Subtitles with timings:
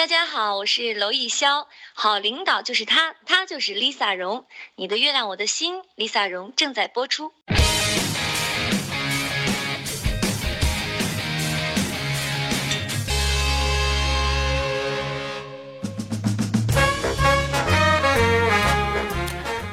[0.00, 1.66] 大家好，我是娄艺潇。
[1.92, 4.46] 好领导就是他，他就是 Lisa 荣。
[4.74, 7.30] 你的月亮我的心，Lisa 荣正在播出。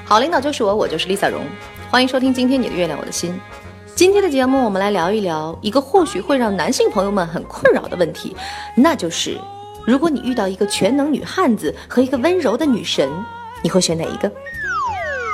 [0.03, 1.45] 好领导就是我，我就是 Lisa 荣。
[1.89, 3.39] 欢迎收听今天你的月亮我的心。
[3.95, 8.35] 今天的节目，我们来聊一聊一个或许会让男性朋友们很困扰的问题，
[8.75, 9.39] 那就是
[9.88, 13.09] 如果你遇到一个全能女汉子和一个温柔的女神，
[13.64, 14.29] 你会选哪一个？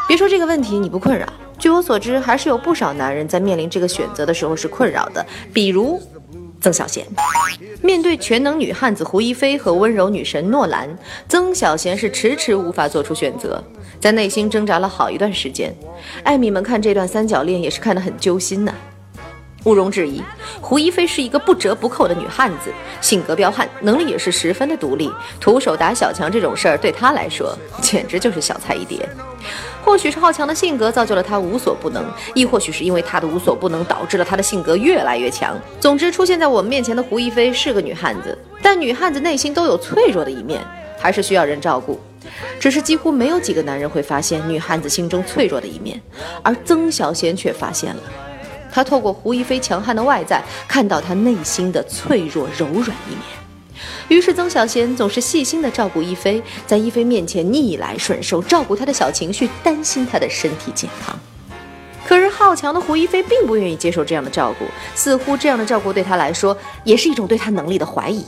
[0.07, 1.25] 别说这个问题你不困扰，
[1.57, 5.99] 据我所知，还是有不少男人在面临这个选择的时候是困扰的，比如。
[6.61, 7.05] 曾小贤
[7.81, 10.87] 面对全能女汉子胡一菲和温柔女神诺兰，
[11.27, 13.61] 曾小贤是迟迟无法做出选择，
[13.99, 15.75] 在内心挣扎了好一段时间。
[16.23, 18.73] 艾米们看这段三角恋也是看得很揪心呐。
[19.63, 20.21] 毋庸置疑，
[20.59, 25.09] 胡一菲是一个不折不扣的女汉子，性格彪悍，能力也是十分的独立，
[25.39, 29.07] 徒手打小强这种事儿对她来说简直就是小菜一碟。
[29.81, 35.57] 或许是好强的性格造就了她无所不能，亦或许是因为她的无所不能导致了她的性格越来越强。
[35.79, 40.61] 总之，出现在我们面前的胡一菲是个女汉子，但女汉子内心都有脆弱的一面，
[40.97, 41.99] 还是需要人照顾。
[42.59, 46.01] 只是几乎没有几个男人会发现女汉子心中脆弱的一面，
[46.41, 48.01] 而曾小贤却发现了。
[48.73, 53.21] 他透过胡一菲强悍的外在，看到她内心的脆弱柔软一面。
[54.07, 61.17] 于是，曾小贤总是细心的照顾一菲，在一菲面前逆来顺受，照顾她的小情绪，担心她的身体健康。
[62.05, 64.65] 可是，好强的胡一菲并不愿意接受这样的照顾，
[64.95, 68.25] 似乎这样的照顾对她来说也是一种对她能力的怀疑。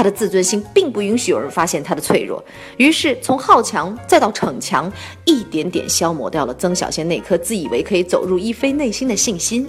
[0.00, 2.42] 他的自尊心并不允许有人发现他的脆弱，
[2.78, 4.90] 于是从好强再到逞强，
[5.26, 9.68] 一点点消磨掉了曾小贤那颗自以为可以走入一菲内心的信心。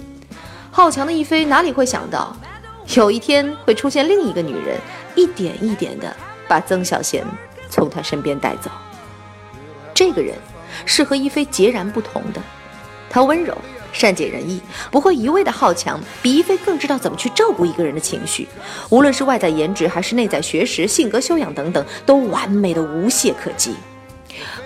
[0.70, 2.34] 好强的一菲哪里会想到？
[2.94, 4.80] 有一天会出现另一个女人，
[5.14, 6.16] 一点一点的
[6.48, 7.22] 把曾小贤
[7.68, 8.70] 从他身边带走。
[9.92, 10.34] 这个人
[10.86, 12.40] 是和一菲截然不同的，
[13.10, 13.54] 他温柔、
[13.92, 14.60] 善解人意，
[14.90, 18.48] 不会一味的好强，比一菲更知道怎么去照顾一个人的情绪。
[18.90, 23.74] 无论是外在颜值，还是内在学识、性格修养等等，都完美的无懈可击。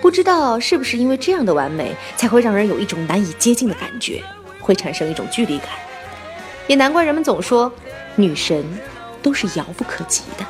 [0.01, 4.23] 不知道是不是因为这样的完美，才会让人有一种难以接近的感觉，
[4.61, 5.69] 会产生一种距离感。
[6.67, 7.71] 也难怪人们总说。
[8.19, 8.65] 女神
[9.21, 10.45] 都是遥不可及的，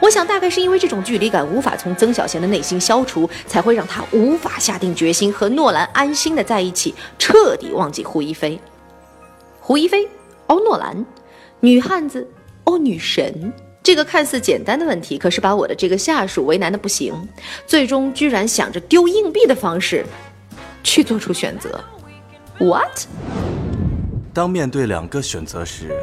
[0.00, 8.58] 我想大概是因为这种距离感无法从曾小贤的内心消除，才会让他无法下定决心和诺兰安心的在一起，彻底忘记胡一菲。
[9.60, 10.08] 胡一菲，
[10.46, 11.04] 哦，诺兰，
[11.60, 12.26] 女汉子，
[12.64, 17.12] 哦，女神，这个看似简单的问题，可是把我的这个下属为难的不行，
[17.66, 20.06] 最终居然想着丢硬币的方式
[20.82, 21.78] 去做出选择。
[22.58, 23.06] What？
[24.32, 25.94] 当面对两个选择时。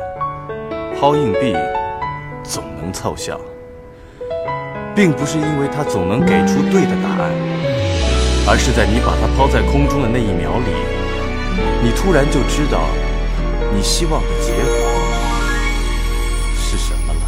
[0.98, 1.54] 抛硬币
[2.42, 3.40] 总能凑效，
[4.96, 7.30] 并不是因为它总能给出对的答案，
[8.48, 10.72] 而是在你把它抛在空中的那一秒里，
[11.84, 12.88] 你突然就知道
[13.76, 14.72] 你希望的结果
[16.56, 17.22] 是什么了。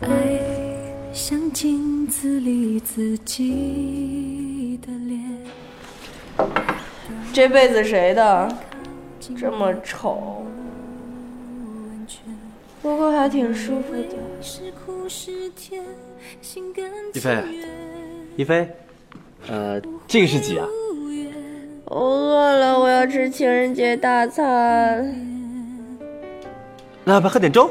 [0.00, 0.08] 爱
[1.12, 5.20] 像镜子里自己的脸。
[7.32, 8.48] 这辈子谁的？
[9.38, 10.44] 这么丑，
[12.82, 14.16] 不过还挺舒服的。
[17.12, 17.44] 一菲，
[18.36, 18.68] 一菲，
[19.48, 20.66] 呃，这个是几啊？
[21.84, 25.14] 我饿了，我要吃情人节大餐。
[27.04, 27.70] 那要不要喝点粥？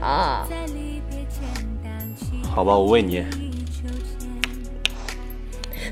[0.00, 0.46] 啊。
[2.54, 3.24] 好吧，我喂你。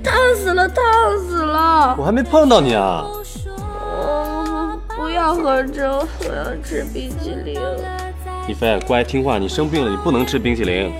[0.02, 1.96] 烫死了，烫死了！
[1.98, 3.04] 我还没碰到你啊。
[5.34, 7.60] 喝粥，我要吃冰淇淋。
[8.46, 10.92] 一菲，乖，听话，你生病了，你不能吃冰淇淋。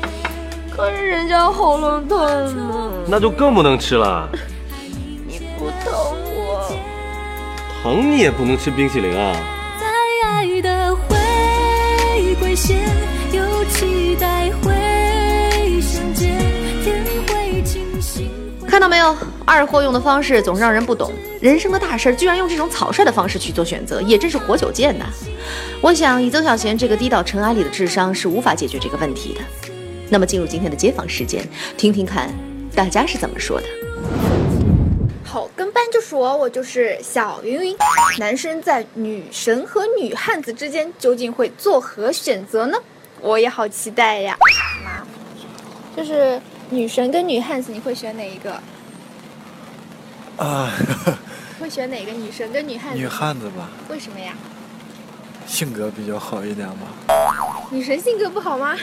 [0.70, 2.18] 可是人家喉咙痛
[2.54, 2.92] 呢。
[3.06, 4.28] 那就更不能吃了。
[5.26, 5.92] 你不疼
[6.36, 6.70] 我？
[7.82, 9.32] 疼你也不能吃冰淇淋啊。
[9.80, 9.86] 在
[10.28, 12.78] 爱的回归线，
[13.32, 16.38] 有期待会相见，
[16.84, 18.30] 天会清醒。
[18.66, 19.16] 看到没有？
[19.48, 21.10] 二货用的方式总是让人不懂，
[21.40, 25.06] 人生的大事居然用这种草率的方式去做选择，也真是活久见呐！
[25.80, 29.40] 我想以曾小贤这个低到尘埃里的智商是无法解决这个问题的。
[30.10, 31.42] 那么进入今天的街访时间，
[31.78, 32.30] 听听看
[32.74, 33.66] 大家是怎么说的。
[35.24, 37.76] 好，跟班就说，我就是小云云。
[38.18, 42.76] 男生在女神和女汉子之间究竟会作何选择呢？
[43.22, 44.36] 我也好期待呀！
[44.84, 45.02] 妈，
[45.96, 48.54] 就是女神跟女汉子，你会选哪一个？
[50.38, 50.72] 啊，
[51.60, 52.98] 会选哪个女神跟女汉子？
[52.98, 53.68] 女汉子吧。
[53.88, 54.32] 为什么呀？
[55.46, 57.66] 性格比较好一点吧。
[57.70, 58.76] 女神性格不好吗？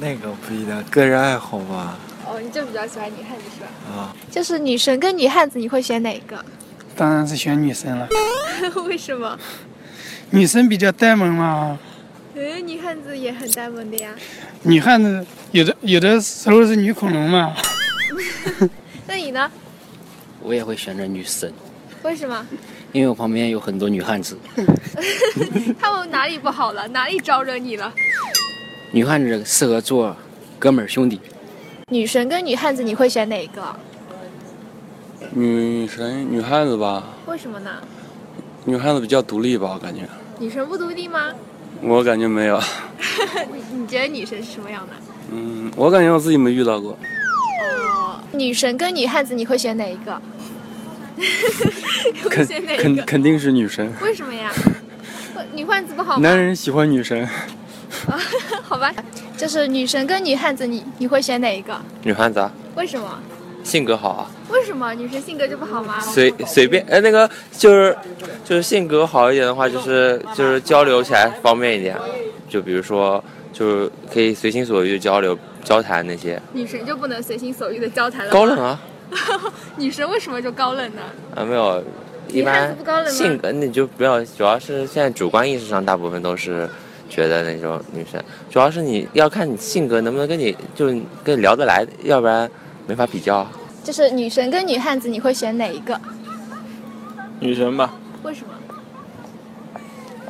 [0.00, 1.96] 那个不一定，个人爱好吧。
[2.26, 3.68] 哦，你就比较喜欢女汉子是吧？
[3.96, 6.44] 啊，就是女神跟女汉子，你会选哪个？
[6.96, 8.08] 当然是选女生了。
[8.86, 9.38] 为什么？
[10.30, 11.78] 女生比较呆萌嘛。
[12.36, 14.10] 哎，女汉子也很呆萌的呀。
[14.62, 17.54] 女汉子有的有的时候是女恐龙嘛。
[19.06, 19.50] 那你呢？
[20.42, 21.52] 我也会选择女神。
[22.02, 22.46] 为什么？
[22.92, 24.36] 因为我旁边有很多女汉子。
[25.78, 26.88] 他们哪里不好了？
[26.88, 27.92] 哪里招惹你了？
[28.92, 30.16] 女汉子适合做
[30.58, 31.20] 哥们儿兄弟。
[31.88, 33.62] 女神跟女汉子，你会选哪个？
[35.32, 37.04] 女神、女汉子吧。
[37.26, 37.70] 为什么呢？
[38.64, 40.02] 女汉子比较独立吧，我感觉。
[40.38, 41.32] 女神不独立吗？
[41.82, 42.60] 我感觉没有。
[43.72, 44.92] 你 你觉得女神是什么样的？
[45.32, 46.98] 嗯，我感觉我自己没遇到过。
[48.32, 50.20] 哦，女神跟女汉子，你会选哪一个？
[52.30, 52.46] 肯
[52.78, 53.92] 肯肯定是女神。
[54.02, 54.52] 为什么呀？
[55.54, 56.28] 女汉子不好吗？
[56.28, 57.28] 男人喜欢女神。
[58.62, 58.92] 好吧，
[59.36, 61.78] 就是女神跟女汉子，你你会选哪一个？
[62.02, 62.50] 女汉子啊。
[62.76, 63.18] 为什么？
[63.62, 64.30] 性格好啊。
[64.48, 66.00] 为什么女神性格就不好吗？
[66.00, 67.96] 随随便哎，那个就是
[68.44, 71.96] 就是性格好一点的话，就是就是交流起来方便一点，
[72.48, 76.40] 就比如说就是可以随心所欲交流交谈那些。
[76.52, 78.80] 女神就不能随心所欲的交谈了高冷啊。
[79.76, 81.02] 女神为什么就高冷呢？
[81.34, 81.82] 啊，没有，
[82.28, 82.76] 一般
[83.08, 86.68] 性格你就不要，主要是现在主观意识上大部分都是
[87.08, 90.86] 觉得那种女生，主要是你要看你性格能不能跟你就
[91.24, 92.48] 跟你聊得来，要不然
[92.86, 93.46] 没法比较。
[93.82, 96.00] 就是女神跟女汉子，你会选哪一个？
[97.40, 97.92] 女神吧。
[98.22, 98.52] 为什么？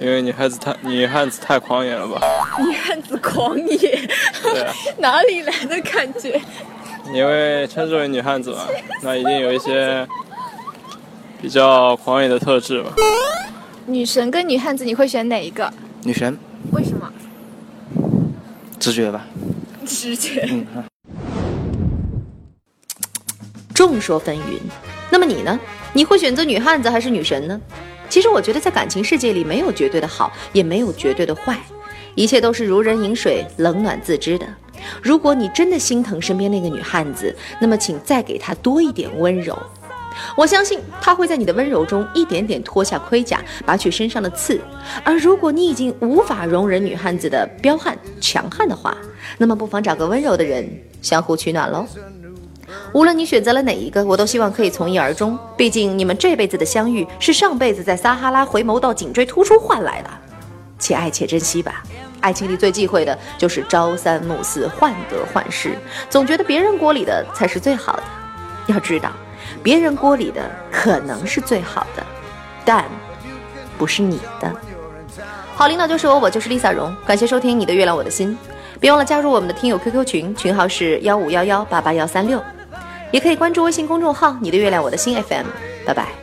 [0.00, 2.20] 因为女汉子太女汉子太狂野了吧？
[2.66, 3.76] 女汉子狂野？
[4.42, 4.72] 对啊。
[4.96, 6.40] 哪里来的感觉？
[7.12, 8.66] 因为称之为女汉子嘛，
[9.02, 10.06] 那一定有一些
[11.40, 12.92] 比较狂野的特质吧。
[13.86, 15.70] 女神跟女汉子，你会选哪一个？
[16.02, 16.38] 女神。
[16.72, 17.12] 为什么？
[18.78, 19.26] 直觉吧。
[19.84, 20.48] 直觉。
[20.50, 20.66] 嗯。
[23.74, 24.60] 众说纷纭，
[25.10, 25.58] 那么你呢？
[25.92, 27.60] 你会选择女汉子还是女神呢？
[28.10, 31.56] 其实我觉得在感情世界里没有绝对的好，也没有绝对的坏，
[32.16, 34.46] 一切都是如人饮水，冷暖自知的。
[35.00, 39.56] 如果你真的心疼身边那个女汉子，那么请再给她多一点温柔。
[40.36, 44.60] 我相信她会在你的温柔中一点点脱下盔甲，拔去身上的刺。
[45.04, 48.96] 而如果你已经无法容忍女汉子的彪悍强悍的话，
[49.38, 50.68] 那么不妨找个温柔的人
[51.00, 51.86] 相互取暖喽。
[52.92, 55.38] 无论你选择了哪一个，我都希望可以从一而终。
[55.56, 60.10] 毕竟你们这辈子的相遇是上辈子在撒哈拉回眸到颈椎突出换来的，
[60.78, 61.84] 且爱且珍惜吧。
[62.20, 65.78] 爱情里最忌讳的就是朝三暮四、患得患失，
[66.10, 68.02] 总觉得别人锅里的才是最好的。
[68.66, 69.10] 要知道，
[69.62, 72.04] 别人锅里的可能是最好的，
[72.64, 72.84] 但
[73.78, 74.52] 不是你的。
[75.54, 76.94] 好领导就是我，我就是 Lisa 荣。
[77.06, 78.36] 感谢收听你的月亮我的心，
[78.80, 82.42] 别忘了加入我们的听友 QQ 群，群号是幺五幺幺八八幺三六。
[83.10, 85.46] 也可以关注微信公众号“你的月亮我的心 FM”，
[85.86, 86.19] 拜拜。